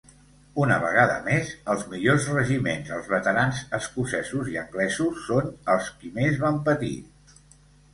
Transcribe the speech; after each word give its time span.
Una 0.61 0.77
vegada 0.83 1.17
més, 1.27 1.51
els 1.73 1.83
millors 1.91 2.25
regiments, 2.37 2.91
els 2.97 3.11
veterans 3.13 3.63
escocesos 3.81 4.53
i 4.57 4.61
anglesos, 4.67 5.25
són 5.31 5.57
els 5.77 5.97
qui 6.03 6.17
més 6.21 6.47
van 6.49 6.63
patir. 6.73 6.97